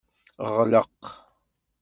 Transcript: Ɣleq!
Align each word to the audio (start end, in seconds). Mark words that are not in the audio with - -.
Ɣleq! 0.55 1.01